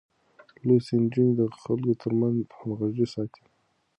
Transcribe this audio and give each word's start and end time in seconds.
لوستې 0.65 0.95
نجونې 1.03 1.33
د 1.39 1.41
خلکو 1.61 1.93
ترمنځ 2.01 2.37
همغږي 2.59 3.07
ساتي. 3.13 3.43